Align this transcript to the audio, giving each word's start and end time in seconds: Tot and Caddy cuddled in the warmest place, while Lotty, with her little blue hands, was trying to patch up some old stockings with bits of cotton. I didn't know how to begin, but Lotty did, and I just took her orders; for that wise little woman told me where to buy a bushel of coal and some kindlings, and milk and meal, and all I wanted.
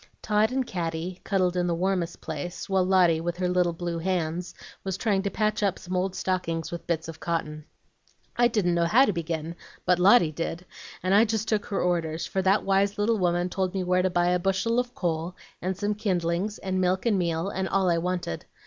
Tot 0.23 0.49
and 0.49 0.65
Caddy 0.65 1.21
cuddled 1.23 1.55
in 1.55 1.67
the 1.67 1.75
warmest 1.75 2.21
place, 2.21 2.67
while 2.67 2.83
Lotty, 2.83 3.21
with 3.21 3.37
her 3.37 3.47
little 3.47 3.71
blue 3.71 3.99
hands, 3.99 4.55
was 4.83 4.97
trying 4.97 5.21
to 5.21 5.29
patch 5.29 5.61
up 5.61 5.77
some 5.77 5.95
old 5.95 6.15
stockings 6.15 6.71
with 6.71 6.87
bits 6.87 7.07
of 7.07 7.19
cotton. 7.19 7.65
I 8.35 8.47
didn't 8.47 8.73
know 8.73 8.85
how 8.85 9.05
to 9.05 9.13
begin, 9.13 9.53
but 9.85 9.99
Lotty 9.99 10.31
did, 10.31 10.65
and 11.03 11.13
I 11.13 11.25
just 11.25 11.47
took 11.47 11.67
her 11.67 11.79
orders; 11.83 12.25
for 12.25 12.41
that 12.41 12.63
wise 12.63 12.97
little 12.97 13.19
woman 13.19 13.47
told 13.47 13.75
me 13.75 13.83
where 13.83 14.01
to 14.01 14.09
buy 14.09 14.29
a 14.29 14.39
bushel 14.39 14.79
of 14.79 14.95
coal 14.95 15.35
and 15.61 15.77
some 15.77 15.93
kindlings, 15.93 16.57
and 16.57 16.81
milk 16.81 17.05
and 17.05 17.19
meal, 17.19 17.49
and 17.49 17.69
all 17.69 17.87
I 17.87 17.99
wanted. 17.99 18.45